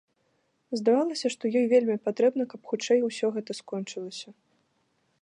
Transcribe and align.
Здавалася, 0.79 1.27
што 1.35 1.43
ёй 1.61 1.65
вельмі 1.75 1.97
патрэбна, 2.07 2.43
каб 2.55 2.61
хутчэй 2.73 2.99
усё 3.09 3.27
гэта 3.39 3.51
скончылася. 3.63 4.29